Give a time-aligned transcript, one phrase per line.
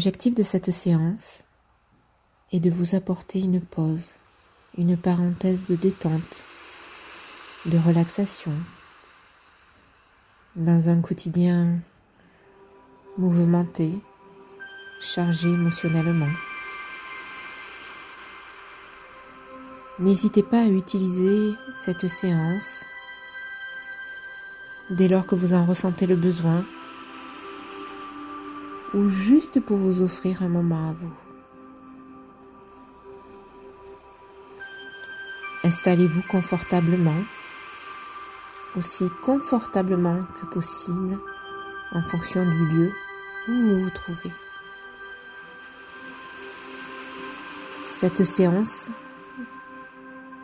[0.00, 1.42] L'objectif de cette séance
[2.52, 4.12] est de vous apporter une pause,
[4.78, 6.42] une parenthèse de détente,
[7.66, 8.54] de relaxation,
[10.56, 11.80] dans un quotidien
[13.18, 13.92] mouvementé,
[15.02, 16.32] chargé émotionnellement.
[19.98, 21.52] N'hésitez pas à utiliser
[21.84, 22.86] cette séance
[24.88, 26.64] dès lors que vous en ressentez le besoin
[28.94, 31.12] ou juste pour vous offrir un moment à vous.
[35.62, 37.22] Installez-vous confortablement,
[38.76, 41.18] aussi confortablement que possible
[41.92, 42.92] en fonction du lieu
[43.48, 44.32] où vous vous trouvez.
[47.86, 48.88] Cette séance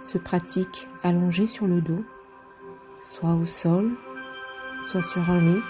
[0.07, 2.05] se pratique allongé sur le dos,
[3.03, 3.91] soit au sol,
[4.91, 5.63] soit sur un lit,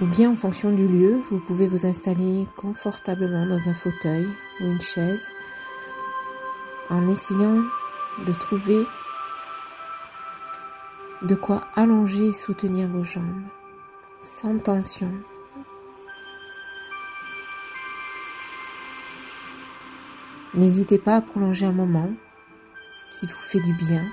[0.00, 4.28] ou bien en fonction du lieu, vous pouvez vous installer confortablement dans un fauteuil
[4.60, 5.28] ou une chaise
[6.88, 7.62] en essayant
[8.26, 8.86] de trouver
[11.22, 13.42] de quoi allonger et soutenir vos jambes
[14.20, 15.10] sans tension.
[20.54, 22.10] N'hésitez pas à prolonger un moment
[23.10, 24.04] qui vous fait du bien.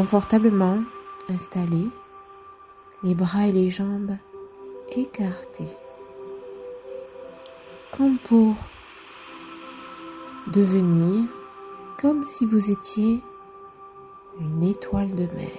[0.00, 0.78] Confortablement
[1.28, 1.86] installé,
[3.02, 4.16] les bras et les jambes
[4.96, 5.68] écartés,
[7.94, 8.54] comme pour
[10.46, 11.28] devenir
[12.00, 13.20] comme si vous étiez
[14.40, 15.50] une étoile de mer.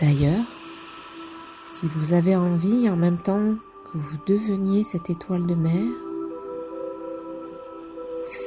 [0.00, 0.44] D'ailleurs,
[1.70, 3.54] si vous avez envie en même temps
[3.84, 5.84] que vous deveniez cette étoile de mer,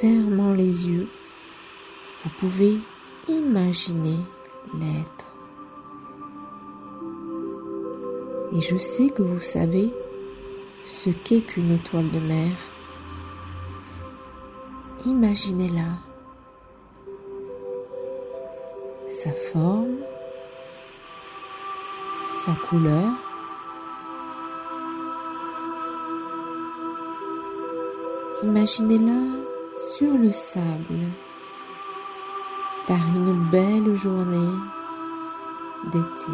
[0.01, 1.07] fermant les yeux,
[2.27, 2.77] vous pouvez
[3.29, 4.19] imaginer
[4.73, 5.25] l'être.
[8.53, 9.93] Et je sais que vous savez
[10.85, 12.51] ce qu'est qu'une étoile de mer.
[15.05, 15.87] Imaginez-la.
[19.09, 19.97] Sa forme,
[22.45, 23.13] sa couleur,
[28.43, 29.19] Imaginez-la
[29.95, 31.26] sur le sable
[32.87, 34.55] par une belle journée
[35.91, 36.31] d'été.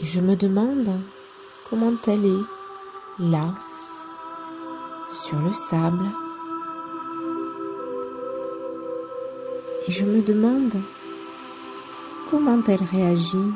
[0.00, 0.90] Et je me demande
[1.68, 2.44] comment elle est
[3.20, 3.54] là,
[5.12, 6.04] sur le sable.
[9.86, 10.74] Et je me demande
[12.28, 13.52] comment elle réagit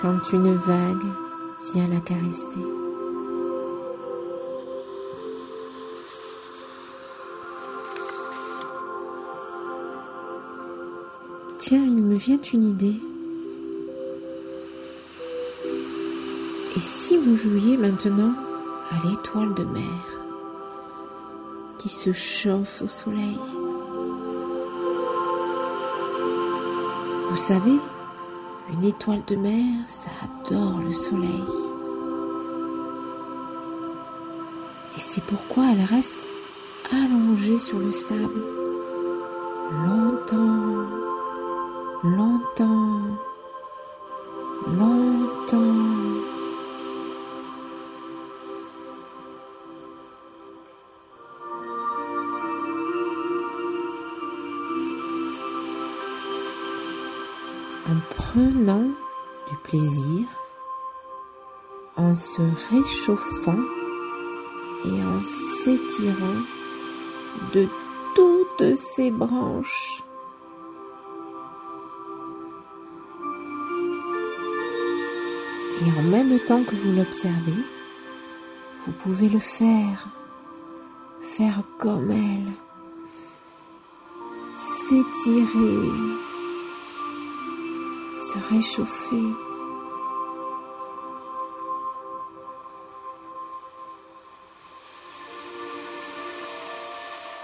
[0.00, 1.06] quand une vague
[1.72, 2.83] vient la caresser.
[11.66, 13.00] Tiens, il me vient une idée.
[16.76, 18.34] Et si vous jouiez maintenant
[18.90, 20.20] à l'étoile de mer
[21.78, 23.38] qui se chauffe au soleil?
[27.30, 27.78] Vous savez,
[28.74, 31.44] une étoile de mer, ça adore le soleil.
[34.98, 36.26] Et c'est pourquoi elle reste
[36.92, 38.42] allongée sur le sable
[39.86, 41.03] longtemps,
[42.04, 43.00] longtemps,
[44.66, 45.94] longtemps.
[57.86, 58.88] en prenant
[59.48, 60.26] du plaisir,
[61.96, 63.62] en se réchauffant
[64.86, 65.20] et en
[65.62, 66.42] s'étirant
[67.52, 67.68] de
[68.14, 70.02] toutes ses branches.
[75.84, 77.62] Et en même temps que vous l'observez,
[78.86, 80.08] vous pouvez le faire,
[81.20, 82.52] faire comme elle,
[84.88, 85.88] s'étirer,
[88.18, 89.28] se réchauffer.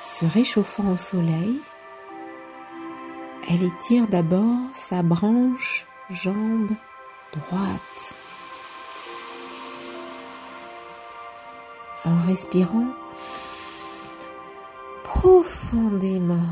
[0.07, 1.61] Se réchauffant au soleil,
[3.49, 6.71] elle étire d'abord sa branche jambe
[7.33, 8.17] droite.
[12.05, 12.87] En respirant
[15.05, 16.49] profondément.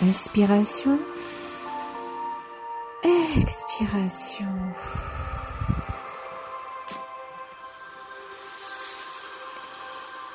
[0.00, 0.98] Inspiration.
[3.36, 4.46] Expiration.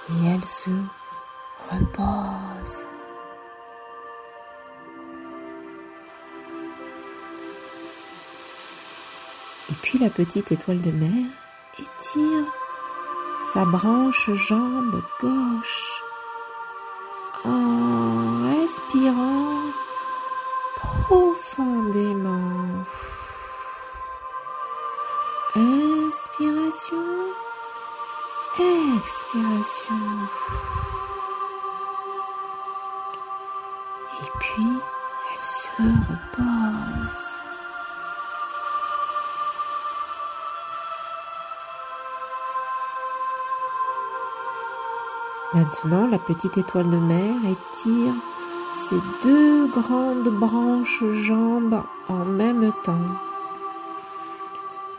[0.09, 0.69] et elle se
[1.71, 2.85] repose.
[9.69, 11.42] Et puis la petite étoile de mer
[11.79, 12.45] étire
[13.51, 16.03] sa branche jambe gauche
[17.45, 19.57] en respirant
[20.75, 22.85] profondément.
[25.55, 26.97] Inspiration,
[28.59, 29.95] expiration.
[34.21, 34.73] Et puis,
[35.29, 35.67] elle se
[45.53, 48.13] Maintenant, la petite étoile de mer étire
[48.89, 53.07] ses deux grandes branches jambes en même temps,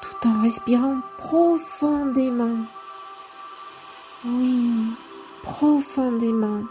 [0.00, 2.66] tout en respirant profondément.
[4.24, 4.70] Oui,
[5.42, 6.62] profondément.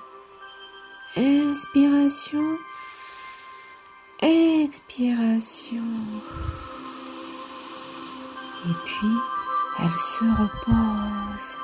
[1.17, 2.57] Inspiration,
[4.21, 5.83] expiration.
[8.65, 9.17] Et puis,
[9.79, 11.62] elle se repose.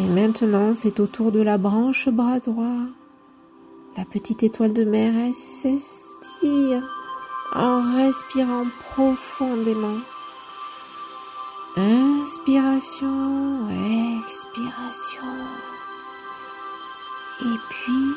[0.00, 2.86] Et maintenant, c'est au tour de la branche bras droit.
[3.98, 6.82] La petite étoile de mer, elle s'estire
[7.54, 9.98] en respirant profondément.
[11.76, 13.68] Inspiration,
[14.24, 15.36] expiration.
[17.42, 18.14] Et puis,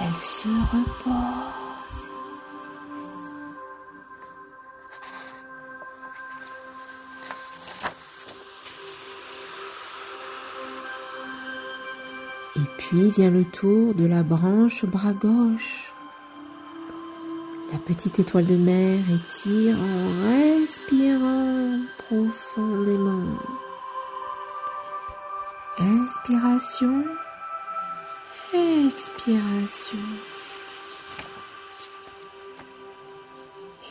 [0.00, 1.61] elle se repose.
[12.92, 15.94] Puis vient le tour de la branche bras gauche.
[17.72, 23.38] La petite étoile de mer étire en respirant profondément.
[25.78, 27.04] Inspiration,
[28.52, 29.98] expiration.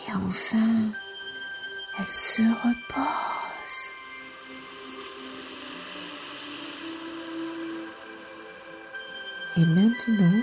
[0.08, 0.92] Et enfin,
[1.98, 4.01] elle se repose.
[9.58, 10.42] Et maintenant,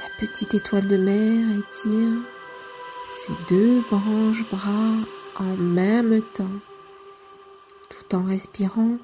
[0.00, 2.18] la petite étoile de mer étire
[3.26, 4.96] ses deux branches bras
[5.36, 6.58] en même temps,
[7.90, 8.96] tout en respirant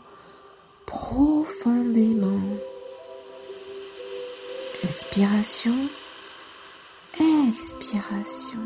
[0.87, 2.41] profondément.
[4.85, 5.77] Inspiration,
[7.19, 8.61] expiration.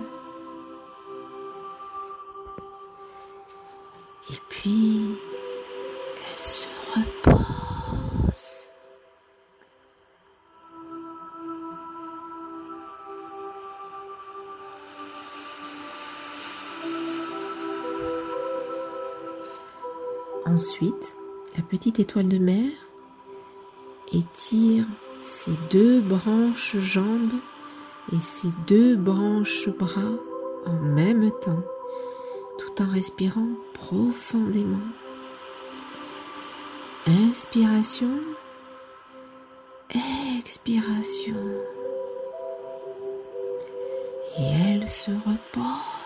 [4.31, 5.17] Et puis,
[20.83, 22.71] La petite étoile de mer
[24.13, 24.87] étire
[25.23, 27.35] ses deux branches jambes
[28.15, 30.17] et ses deux branches bras
[30.65, 31.63] en même temps,
[32.59, 34.79] tout en respirant profondément.
[37.07, 38.19] Inspiration,
[40.39, 41.37] expiration.
[44.39, 46.00] Et elle se repose.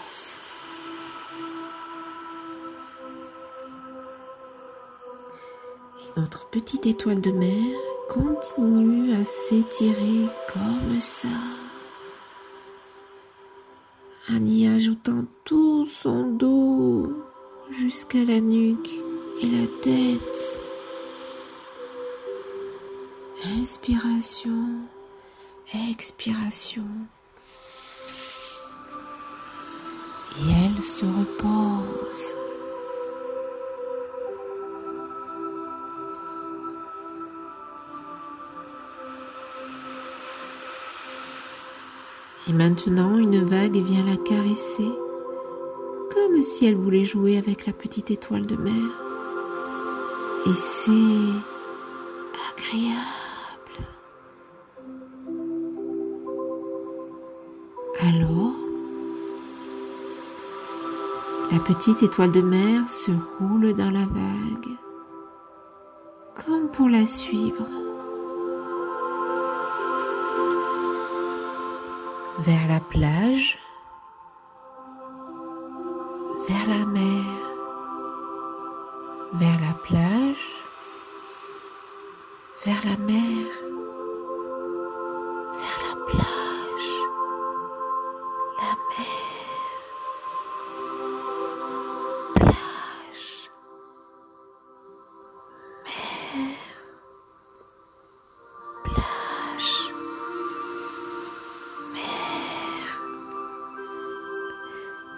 [6.16, 7.76] Notre petite étoile de mer
[8.08, 11.28] continue à s'étirer comme ça,
[14.30, 17.12] en y ajoutant tout son dos
[17.70, 18.94] jusqu'à la nuque
[19.42, 20.60] et la tête.
[23.60, 24.84] Inspiration,
[25.90, 26.84] expiration.
[30.38, 32.33] Et elle se repose.
[42.46, 44.90] Et maintenant, une vague vient la caresser,
[46.12, 48.72] comme si elle voulait jouer avec la petite étoile de mer.
[50.46, 50.90] Et c'est
[52.52, 53.00] agréable.
[58.00, 58.52] Alors,
[61.50, 64.76] la petite étoile de mer se roule dans la vague,
[66.44, 67.83] comme pour la suivre.
[72.38, 73.58] Vers la plage,
[76.48, 77.24] vers la mer,
[79.34, 80.64] vers la plage,
[82.66, 83.46] vers la mer,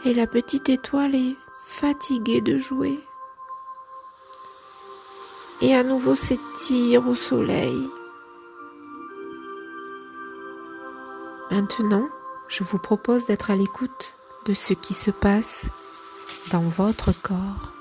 [0.07, 1.35] Et la petite étoile est
[1.65, 3.01] fatiguée de jouer.
[5.61, 7.77] Et à nouveau s'étire au soleil.
[11.51, 12.09] Maintenant,
[12.47, 15.71] je vous propose d'être à l'écoute de ce qui se passe
[16.53, 17.73] dans votre corps.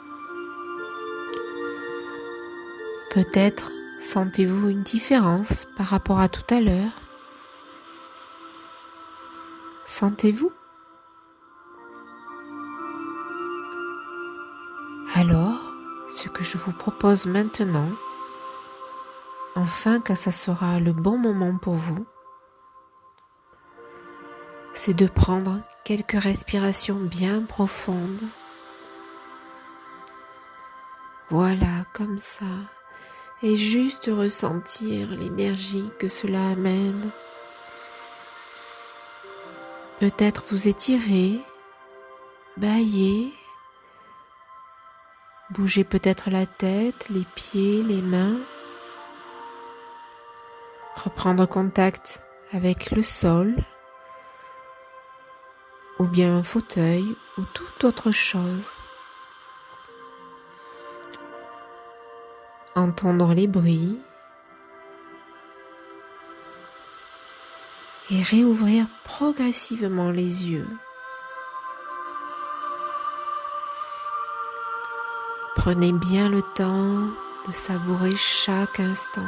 [3.12, 3.70] Peut-être
[4.02, 7.02] sentez-vous une différence par rapport à tout à l'heure.
[9.86, 10.52] Sentez-vous
[16.46, 17.90] je vous propose maintenant,
[19.56, 22.06] enfin quand ça sera le bon moment pour vous,
[24.74, 28.24] c'est de prendre quelques respirations bien profondes.
[31.32, 32.46] Voilà, comme ça.
[33.42, 37.10] Et juste ressentir l'énergie que cela amène.
[40.00, 41.42] Peut-être vous étirer,
[42.58, 43.34] bailler,
[45.50, 48.38] bouger peut-être la tête, les pieds, les mains.
[50.96, 52.22] Reprendre contact
[52.52, 53.56] avec le sol
[56.00, 57.06] ou bien un fauteuil
[57.38, 58.70] ou toute autre chose.
[62.76, 63.98] Entendre les bruits
[68.12, 70.68] et réouvrir progressivement les yeux.
[75.66, 77.08] Prenez bien le temps
[77.48, 79.26] de savourer chaque instant.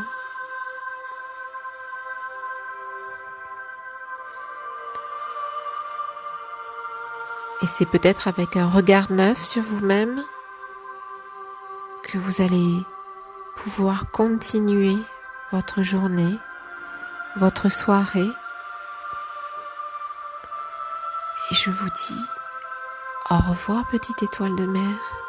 [7.63, 10.23] Et c'est peut-être avec un regard neuf sur vous-même
[12.03, 12.85] que vous allez
[13.55, 14.95] pouvoir continuer
[15.51, 16.37] votre journée,
[17.37, 18.29] votre soirée.
[21.49, 22.25] Et je vous dis
[23.31, 25.26] au revoir petite étoile de mer.